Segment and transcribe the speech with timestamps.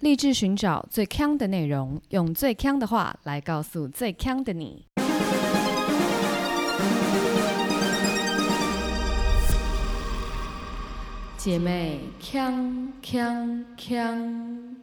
[0.00, 4.84] 立志寻找最强的内容，用最强的话来告诉最强的你。
[11.38, 14.76] 姐妹，强强强！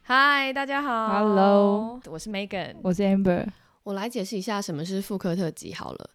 [0.00, 2.76] 嗨，大家好 Hello 我是 Megan。
[2.82, 3.46] 我是 Amber，
[3.82, 6.08] 我来解释一下什么是复刻特辑好了。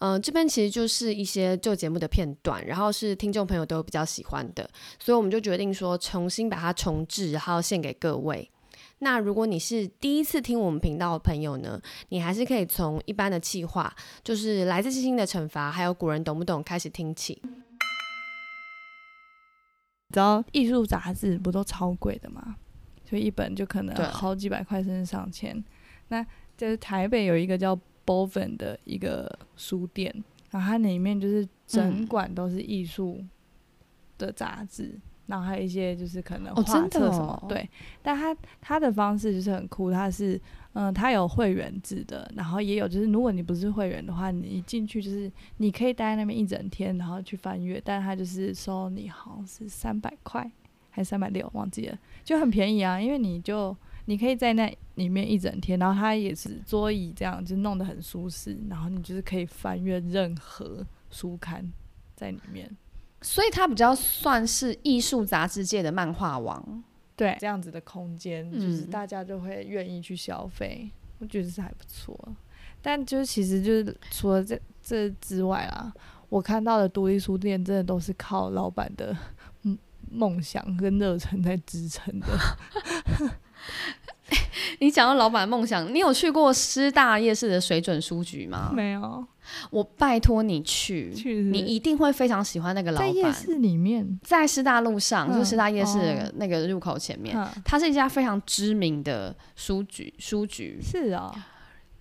[0.00, 4.68] 嗯、这边其实就是一些旧节目的片段，然后是听众朋友都比较喜欢的，
[4.98, 8.50] 所以我们就决定说重新把它重置，然后献给各位。
[9.00, 17.40] 那如果你是第一次听我们频道的朋友呢，你还是可以从一般的气话，就是来自星星的惩罚，还有古人懂不懂开始听起。
[17.42, 22.56] 你知道艺术杂志不都超贵的吗？
[23.04, 25.62] 就一本就可能好几百块甚至上千。
[26.08, 26.24] 那
[26.56, 27.78] 就是台北有一个叫
[28.10, 30.12] Boven 的一个书店，
[30.50, 33.24] 然后它里面就是整嗯馆都是艺术
[34.18, 34.98] 的杂志。
[35.26, 37.70] 然后还有一些就是可能哦画册什么，哦对，
[38.02, 40.40] 但它它的方式就是很酷，它是
[40.72, 50.50] 嗯，它有会员制的，然后也有就是如果你不是会员的话，你一进去就是你可以待在那边一整天，然后去翻阅，但它就是收你好像是三百块
[50.90, 53.76] 还是三百六，忘记了，就很便宜啊，因为你就
[54.10, 61.64] 你可以在那里面一整天，然后它也是桌椅这样，就弄得很舒适，然后你就是可以翻阅任何书刊
[62.16, 62.68] 在里面。
[63.22, 66.82] 所以它比较算是艺术杂志界的漫画王。
[67.14, 72.18] 对，这样子的空间，就是嗯大家就会愿意去消费，我觉得是还不错。
[72.82, 75.92] 但就是其实就是除了这这之外啦，
[76.28, 79.16] 我看到的独立书店真的都是靠老板的
[79.62, 79.78] 嗯
[80.10, 82.26] 梦想跟热忱在支撑的。
[84.80, 88.72] 你讲到老板梦想，你有去过师大夜市的水准书局吗？
[88.74, 89.22] 没有，
[89.70, 93.32] 我拜托你去，去你一定会非常喜欢那个老在夜板。
[93.32, 100.12] 市里面，在师大路上，嗯就是师大夜市那个入口前面，嗯，它是一家非常知名的书局。
[100.18, 101.30] 书局，是啊、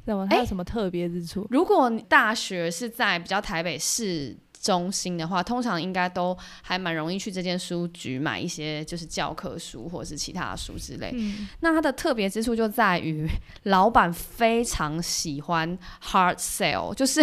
[0.06, 0.26] 怎么？
[0.30, 1.46] 它有什么特别之处？
[1.50, 11.12] 如果大学是在比较台北市中心的话，通常应该都还蛮容易去这间书局买一些就是教科书或者是其他的书之类。
[11.14, 13.28] 嗯，那它的特别之处就在于，
[13.64, 17.22] 老板非常喜欢 hard sale，就是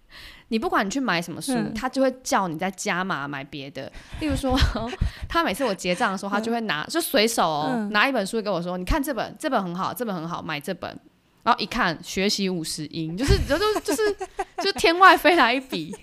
[0.48, 3.92] 你不管你去买什么书，嗯他就会叫你在加码买别的。
[4.20, 4.58] 例如说，
[5.28, 10.98] 他每次我结账的时候，他就会拿就随手拿一本书给我说：“你看这本，这本很好，这本很好，买这本。”
[11.44, 14.16] 然后一看，学习五十音，就是就就 就是
[14.62, 15.94] 就天外飞来一笔。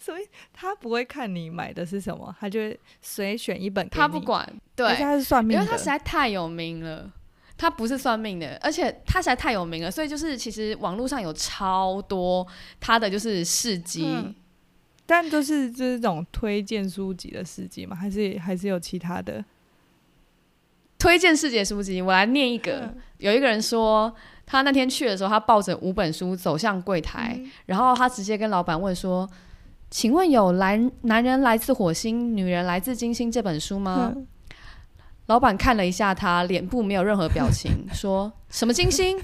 [0.00, 2.58] 所以他不会看你买的是什么，他就
[3.00, 3.88] 随选一本。
[3.88, 7.12] 他不管，而对且，他是算命的，因为他实在太有名了。
[7.56, 12.46] 他不是算命的，而且他实在太有名了，所以就是其实网络上有超多
[12.80, 14.04] 他的就是事迹。
[14.06, 14.34] 嗯
[15.06, 19.44] 但就是就是这种推荐书籍的事迹嘛，还是还是有其他的。
[20.98, 22.82] 推荐世界书籍，我来念一个。
[22.82, 24.14] 嗯有一个人说，
[24.46, 29.28] 他那天去的时候，他抱着五本书走向柜台，嗯然后他直接跟老板问说
[29.90, 34.26] ：“请问有来男人来自火星，女人来自金星这本书吗？”嗯
[35.26, 39.16] 老板看了一下他，脸部没有任何表情，说什么金星？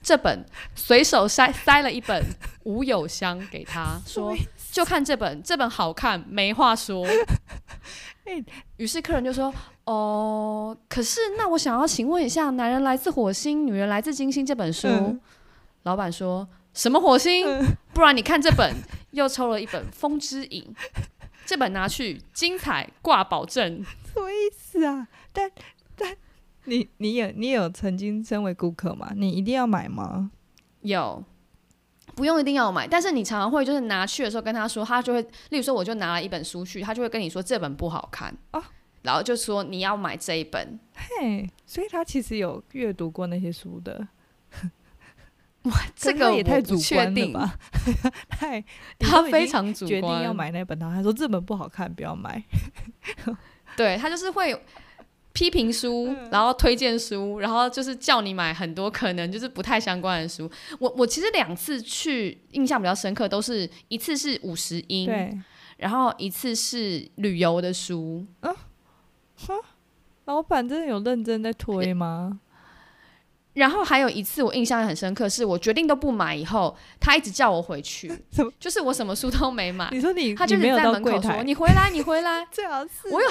[0.00, 2.24] 这本随手塞塞了一本
[2.62, 4.36] 吴有香给他， 说
[4.70, 7.04] 就看这本，这本好看，没话说。
[8.24, 8.40] 哎
[8.76, 9.52] 于是客人就说
[9.86, 15.20] ：“哦，可是那我想要请问一下，《男人来自火星，女人来自金星》这本书，嗯
[15.82, 17.46] 老板说什么火星？
[17.46, 18.76] 嗯不然你看这本，
[19.12, 20.62] 又抽了一本《风之影》，
[21.46, 23.82] 这本拿去精彩挂保证。
[24.12, 25.08] 什么意思啊？
[25.32, 25.50] 但
[25.96, 26.14] 但
[26.64, 29.12] 你你有你有曾经身为顾客吗？
[29.16, 30.30] 你一定要买吗？
[30.82, 31.24] 有，
[32.14, 38.62] 不用一定要买，但是你常常会就是拿去的时候跟他说，他就会，例如说我就拿了一本书去，他就会跟你说这本不好看哦
[39.00, 40.78] 然后就说你要买这一本。
[40.94, 44.06] 嘿，所以他其实有阅读过那些书的。
[45.96, 47.54] 这个也不太主观了吧？
[48.28, 48.62] 太
[48.98, 52.42] 他非常主观，决定要买那本，然后他说这本不好看，不要买。
[53.76, 54.58] 对他就是会
[55.32, 60.50] 批评书，嗯然后推荐书，然后就是叫你买很多可能就是不太相关的书。
[60.78, 65.38] 我我其实两次去印象比较深刻，都是一次是五十音，对，
[65.76, 68.26] 然后一次是旅游的书。
[70.24, 72.40] 老板真的有认真在推吗？
[73.56, 78.12] 然后还有一次我印象很深刻，是我决定都不买以后，他一直叫我回去
[78.60, 82.46] 就是我什么书都没买，你说你他就没有是在门口说，你回来，你回来。
[82.52, 83.28] 最好是我有，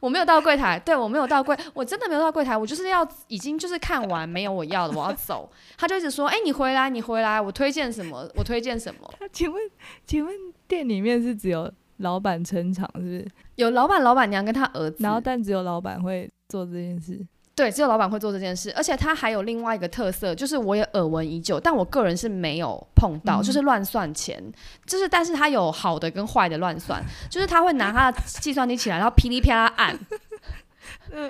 [0.00, 5.50] 我没有到柜台，对我没有到柜，我真的没有到柜台，我就是要已经就是看完没有我要的，我要走。
[5.76, 9.12] 他就一直说，哎、你回来，你回来，我推荐什么，我推荐什么。
[9.32, 9.62] 请问，
[10.06, 10.34] 请问
[10.66, 13.28] 店里面是只有老板撑场，是不是？
[13.56, 17.20] 有老板、老板娘跟他儿子，然后但只有老板会做这件事。
[17.58, 24.40] 对，只有老板会做这件事，而且他还有另外一个特色，就是我也耳闻已久，但我个人是没有碰到，嗯就是乱算钱，
[24.86, 29.98] 就是但是他有好的跟坏的乱算，就是他会拿他的计算机起来，然后噼里啪啦按，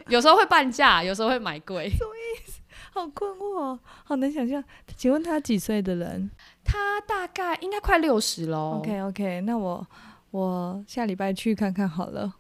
[0.08, 1.88] 有时候会半价，有时候会买贵。
[1.88, 2.60] 什么意思
[2.92, 4.62] 好困惑哦，好难想象。
[4.98, 6.30] 请问他几岁的人
[6.62, 8.80] 他大概应该快六十喽。
[8.80, 9.86] ？OK OK，那我
[10.30, 12.34] 我下礼拜去看看好了。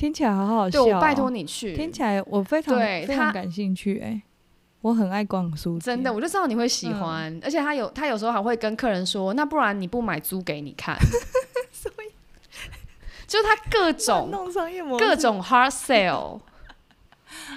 [0.00, 4.22] 听起来好好笑、哦，对我拜托你去，听起来我非常对他非常感兴趣哎、
[4.80, 10.96] 我很爱逛书店，真的，我就知道你会喜欢，而且他有他有时候还会跟客人说，那不然你不买租给你看，
[11.70, 12.10] 所以
[13.26, 16.40] 就是他各种弄商业模式，各种 hard sale。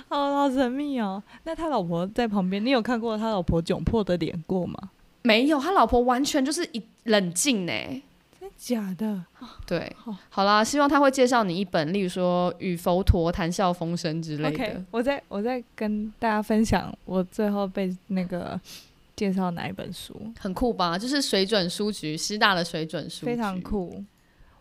[0.10, 1.24] 好好神秘哦。
[1.46, 4.78] 那他老婆在旁边，你有看过他老婆窘迫的脸过吗？
[5.22, 7.72] 没有，他老婆完全就是一冷静呢。
[7.72, 8.02] 真
[8.58, 9.24] 假的？
[9.68, 9.96] 对
[10.30, 14.86] 好，啦，希望他会介绍你一本，例如说《与佛陀谈笑风生》之类的。
[14.92, 18.60] 我在我在跟大家分享我最后被那个
[19.16, 20.98] 介绍哪一本书，很酷吧？
[20.98, 23.62] 就是水准书局，师大的水准书局，非常。
[23.62, 24.04] 酷。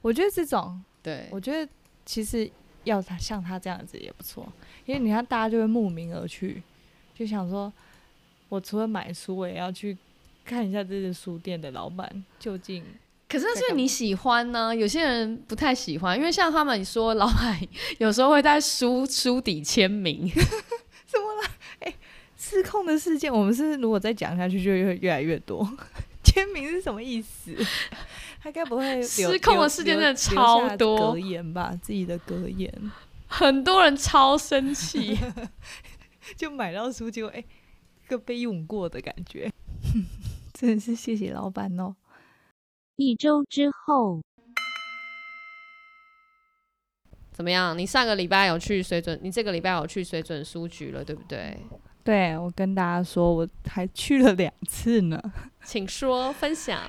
[0.03, 1.71] 我觉得这种，对，我觉得
[2.05, 2.50] 其实
[2.85, 4.47] 要他像他这样子也不错，
[4.85, 6.62] 因为你看大家就会慕名而去，
[7.15, 7.73] 就想说，
[8.49, 9.97] 我除了买书，我也要去
[10.44, 12.85] 看一下这个书店的老板究竟
[13.32, 17.58] 可是那是你喜欢呢，有些人不太喜欢，因为像他们说，老板
[17.96, 20.29] 有时候会在书书底签名。
[21.08, 21.50] 怎么了？
[21.79, 21.94] 哎
[22.37, 25.67] 失控的事件，我们是如果再讲下去，就会越来越多。
[26.23, 27.56] 签名是什么意思？
[28.43, 31.75] 他该不会失控的事件真的超多格言吧？
[31.81, 32.70] 自己的格言，
[33.29, 35.17] 很多人超生气，
[36.37, 37.43] 就买到书，结果哎，
[38.08, 39.50] 个被用过的感觉。
[40.52, 41.96] 真的是谢谢老板哦。
[43.05, 44.21] 一周之后，
[47.33, 47.77] 怎么样？
[47.77, 51.59] 你上个礼拜有去水准，你这个礼拜有去水准书局了，对不对？
[52.05, 55.21] 对我跟大家说，我还去了两次呢。
[55.65, 56.81] 请说分享。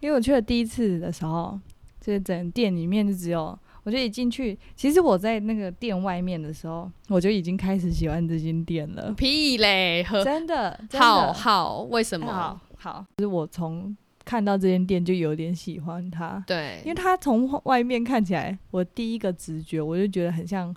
[0.00, 1.58] 因为我去了第一次的时候，
[2.00, 9.12] 就是整店里面就只有，我就一进去，其实我在那个店外面的时候，我就已经开始喜欢这间店了。
[9.12, 12.60] 屁嘞，真的，真好好，为什么好？
[12.78, 20.74] 好，就是我从看到这间店就有点喜欢它，对，因为它从外面看起来，我第一个直觉我就觉得很像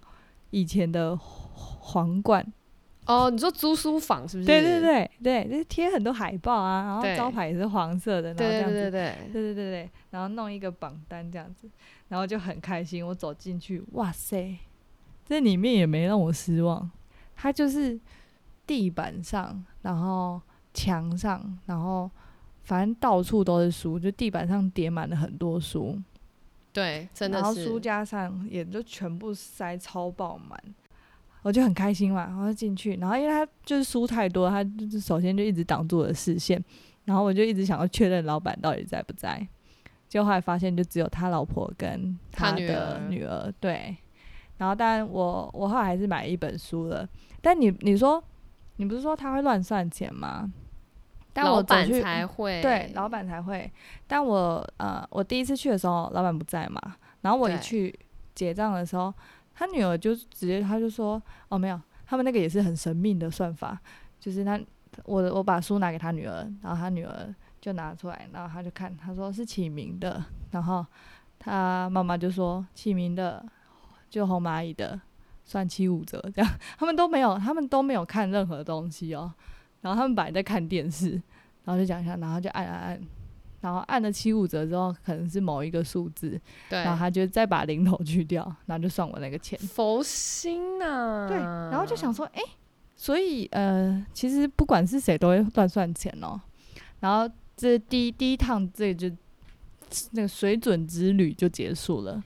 [0.52, 2.46] 以前的皇冠。
[3.06, 4.48] 哦，你说租书房是不是？
[4.48, 11.70] 对对对对，就是贴很多海报啊，然后招牌也是黄色的，然后这样子对对对对对对对，然后弄一个榜单这样子，
[12.08, 13.06] 然后就很开心。
[13.06, 14.58] 我走进去，哇塞，
[15.26, 16.90] 这里面也没让我失望。
[17.36, 18.00] 它就是
[18.66, 20.42] 地板上，然后
[20.74, 22.10] 墙上，然后
[22.64, 26.00] 反正到处都是书，就地板上叠满了很多书，
[26.72, 30.58] 对，真的是然后书架上也就全部塞超爆满。
[31.42, 36.64] 我就很开心嘛，然后就进去，然后因为他就是书太多，他就是首先就一直挡住我的视线，
[37.04, 39.46] 然后我就一直想要确认老板到底在不在，
[40.08, 43.94] 结果后来发现就只有他老婆跟他的儿女儿，对，
[44.58, 47.06] 然后当然我我后来还是买了一本书了，
[47.42, 48.24] 但你你说
[48.78, 50.50] 你不是说他会乱算钱吗？
[51.34, 53.70] 但我走老板去才会对，老板才会。
[54.08, 56.80] 但我呃，我第一次去的时候，老板不在嘛，
[57.22, 57.94] 然后我一去
[58.36, 59.14] 结账的时候，
[59.56, 63.78] 他女儿就直接他就说，哦没有，他们那个也是很神秘的算法，
[64.20, 64.60] 就是他
[65.06, 70.86] 我我把书拿给他女儿，然后他女儿就拿出来，然后他就看，他说是启明的，然后
[71.40, 73.44] 他妈妈就说启明的
[74.10, 75.00] 就红蚂蚁的
[75.44, 79.34] 算七五折这样， 他们都没有，他们都没有看任何东西哦，
[79.82, 81.22] 然后他们本来在看电视，
[81.64, 83.02] 然后就讲一下，然后就按按按，
[83.62, 86.40] 然后按了七五折之后，可能是某一个数字，
[86.70, 89.58] 对然后他就再把零头去掉，然后就算我那个钱。
[89.60, 92.42] 佛心呐、对，然后就想说，哎、
[92.96, 96.40] 所以呃，其实不管是谁都会乱算钱哦。
[97.00, 99.10] 然后这第一第一趟这就
[100.12, 102.22] 那个水准之旅就结束了。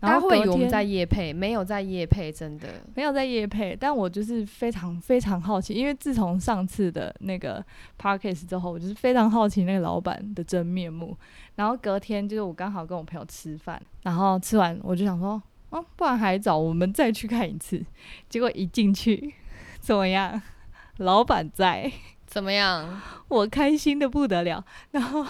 [0.00, 2.68] 然后会以为我们在夜配，没有在夜配，真的。
[2.94, 7.64] 没有在夜配，但我就是非常非常好奇，因为自从上次的那个
[8.00, 11.16] podcast 之后，我就是非常好奇那个老板的真面目。
[11.56, 17.84] 然后隔天就是我刚好跟我朋友吃饭，然后吃完我就想说，哦，不然还早，我们再去看一次。
[18.28, 19.34] 结果一进去，
[19.80, 20.40] 怎么样？
[20.98, 21.90] 老板在，
[22.26, 23.00] 怎么样？
[23.26, 24.64] 我开心的不得了。
[24.92, 25.26] 然后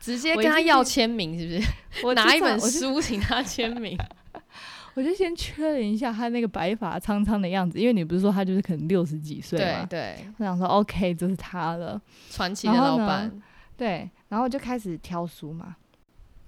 [0.00, 1.72] 直接跟他要签名是不是？
[2.04, 3.96] 我拿一本书请他签名。
[4.94, 9.86] 我就先确认一下他那个白发苍苍的样子，因为你不是说他就是可能六十几岁嘛？
[9.88, 12.00] 对对，我想说 OK，这是他了。
[12.28, 13.30] 传奇的老板。
[13.76, 15.76] 对，然后就开始挑书嘛，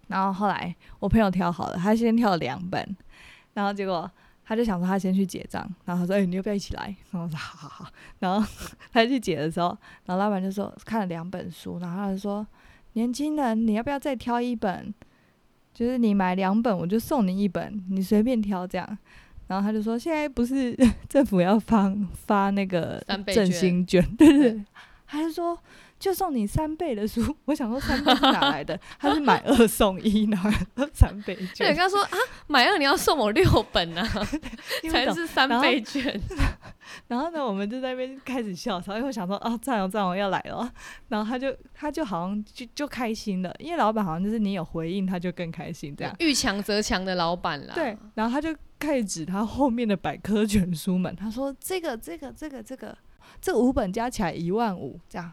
[0.09, 2.97] 然后后来我朋友挑好了，他先挑了两本，
[3.55, 4.11] 然后结果
[4.45, 8.47] 他就想说他先去结账，然后他说：“哎、你要不要一起来？”然后我说：“好好好。”然后
[8.93, 9.69] 他去结的时候，
[10.05, 12.47] 然后老板就说看了两本书，然后他就说
[12.95, 14.93] ：“年轻人，你要不要再挑一本？
[15.73, 18.99] 就是你买两本，我就送你一本，你随便挑这样。”
[19.49, 20.77] 然后他就说：“现在不是
[21.09, 24.65] 政府要发发那个振兴券，对对对。”
[25.07, 25.59] 他就说
[26.03, 27.23] ：“就送你三倍的书。
[27.47, 28.77] ”我想说三倍是哪来的？
[28.99, 30.43] 他是买二送一，哪
[30.75, 31.77] 有 三倍对，券？
[31.77, 32.19] 刚说啊，
[32.49, 34.03] 买二你要送我六本啊，
[34.81, 36.21] 听不懂才是三倍券。
[37.07, 40.69] 然后呢，我们就在那边开始笑，然后又想说，啊，赞哦赞哦要来了，
[41.07, 46.13] 然后他就他就好像就就开心了，因为老板好像就是你有回应，他就更开心这样。
[46.19, 47.75] 遇强则强的老板啦。
[47.77, 52.99] 对，然后他就开始指他后面的百科全书们，他说这个这个这个这个
[53.41, 55.33] 这五本加起来一万五，这样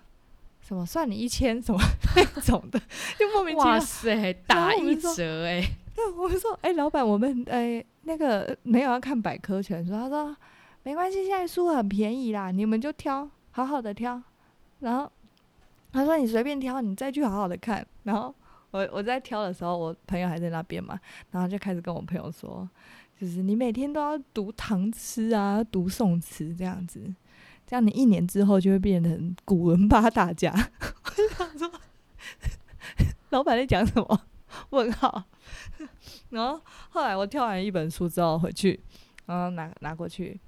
[0.70, 1.80] 什么算你一千什么
[2.16, 2.80] 那种的，
[3.18, 3.80] 就莫名其妙哇。
[3.80, 5.64] 塞，打一折哎、
[5.96, 9.92] 对，我们说，哎、老板，我们哎、那个没有要看百科全书。
[9.92, 10.38] 他说
[10.84, 14.22] 没关系，现在书很便宜啦，你们就挑，好好的挑。
[14.82, 15.12] 然后
[15.92, 17.84] 他说你随便挑，你再去好好的看。
[18.04, 18.32] 然后
[18.70, 21.00] 我我在挑的时候，我朋友还在那边嘛，
[21.32, 22.70] 然后就开始跟我朋友说，
[23.20, 27.12] 就是你每天都要读唐诗啊，读宋词这样子，
[27.70, 30.52] 这样你一年之后就会变成古文八大家。
[31.06, 31.72] 我就想说，
[33.30, 34.22] 老板在讲什么？
[34.72, 35.24] 问号。
[36.32, 36.60] 然后
[36.90, 38.80] 后来我挑完一本书之后回去，
[39.28, 40.40] 然后拿拿过去，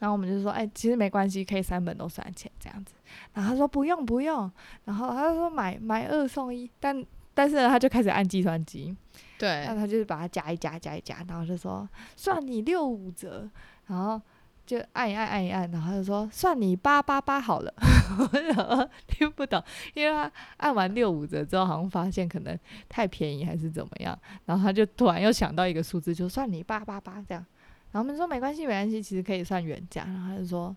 [0.00, 2.92] 然后我们就说，哎、其实没关系，可以三本都算钱这样子。
[3.34, 4.50] 然后他说不用不用，
[4.82, 8.96] 然后他就说买买二送一，但但是呢，他就开始按计算机，
[9.38, 13.48] 对那，他就是把它加一加加一加，然后就说算你六五折，
[13.86, 14.20] 然后
[14.64, 17.74] 就按一按按一按，然后他就说算你八八八好了，
[18.18, 19.62] 我听不懂，
[19.94, 27.44] 因为他按完六五折之后，好像发现可能太便宜还是怎么样，然后他就突然又想到一个数字，就算你八八八这样，
[27.90, 30.74] 然后我们说没关系没关系，其实可以算原价，然后他就说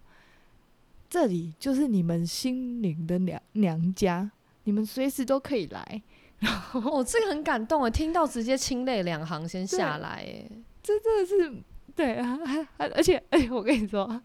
[1.09, 4.29] 这里就是你们心灵的娘娘家，
[4.63, 6.01] 你们随时都可以来。
[6.39, 10.45] 然 后哦，这个很感动啊，听到直接清泪两行先下来哎。
[10.83, 11.63] 这真的是
[11.95, 12.37] 对啊，
[12.77, 14.21] 而且而且我跟你说，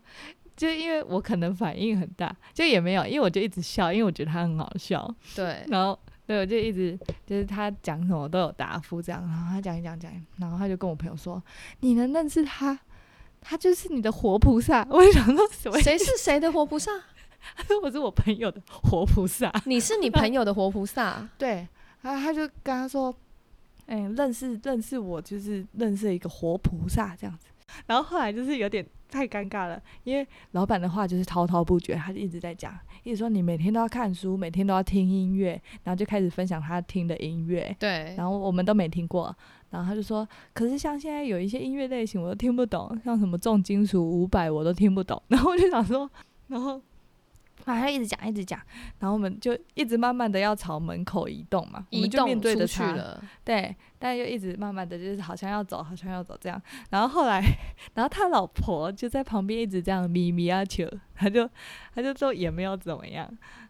[0.56, 11.42] 就因为我可能反应很大，就也没有，因为我就一直笑，因为我觉得他很好笑，对，然后对我就一直就是他讲什么都有答复这样，然后他讲一讲讲，然后他就跟我朋友说，
[11.80, 12.78] 你能认识他，
[13.40, 14.86] 他就是你的活菩萨。
[14.90, 15.80] 我就想说什么？
[15.80, 16.90] 谁是谁的活菩萨？
[17.56, 19.50] 他 说我是我朋友的活菩萨。
[19.64, 21.26] 你是你朋友的活菩萨。
[21.38, 21.66] 对，
[22.02, 23.14] 然后他就跟他说，
[23.86, 27.46] 哎、认识认识我就是认识一个活菩萨这样子。
[27.86, 32.72] 然后后来就是有点太尴尬了，因为老板的话就是滔滔不绝，他就一直在讲，
[33.02, 39.34] 一直说你每天都要看书，每天都要听音乐，然后就开始分享他听的音乐，对，然后我们都没听过。
[39.70, 45.22] 然后他就说，可是像现在有一些音乐类型我都听不懂，像什么重金属、五百我都听不懂。
[45.28, 46.10] 然后我就想说，
[46.48, 46.82] 然后啊，
[47.64, 48.60] 他一直讲一直讲，
[48.98, 53.22] 然后我们就一直慢慢的要朝门口移动嘛，我移们就面对着他，去了。
[53.44, 56.60] 对，但又一直慢慢的就是好像要走，好像要走这样。
[56.90, 57.42] 然后后来，
[57.94, 61.48] 然后他老婆就在旁边一直这样咪咪啊求，他就
[61.94, 63.28] 他就说也没有怎么样。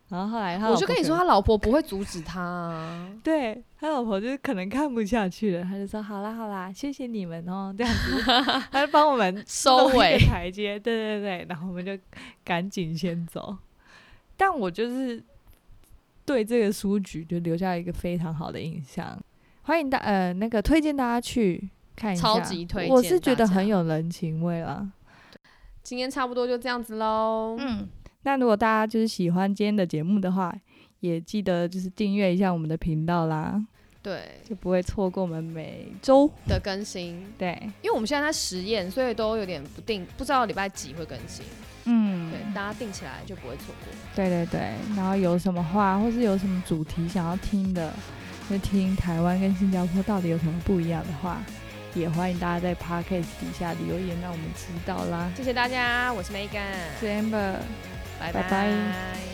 [0.08, 3.08] 然后后来他我就跟你说，他老婆不会阻止他啊。
[3.22, 8.20] 对他老婆就是可能看不下去了，他就说好啦好啦，谢谢你们哦，这样子，
[8.72, 11.96] 他就帮我们收尾台阶，对对对，然后我们就
[12.44, 13.56] 赶紧先走。
[14.40, 15.22] 但我就是
[16.24, 19.22] 对这个书局就留下一个非常好的印象，
[19.64, 24.90] 欢迎大呃那个推荐大家去看一下，超级推荐我是觉得很有人情味啦。
[25.82, 27.54] 今天差不多就这样子喽。
[27.60, 27.86] 嗯，
[28.22, 30.50] 那如果大家就是喜欢今天的节目的话，
[31.00, 33.62] 也记得就是订阅一下我们的频道啦，
[34.02, 37.58] 对就不会错过我们每周的更新，对。
[37.82, 41.44] 因为我们现在在实验，所以都有点不定，不知道礼拜几会更新。
[41.84, 41.99] 嗯对，
[42.52, 43.92] 大家定起来就不会错过。
[44.14, 47.92] 对对对，然后有什么话或是有什么主题想要听的，
[48.48, 51.42] 就听台湾跟新加坡到底有什么不一样的话，
[51.94, 55.30] 也欢迎大家在 podcast 底下留言让我们知道啦。
[55.36, 57.54] 谢谢大家，我是 Megan，是 Amber。
[58.18, 59.29] 拜拜拜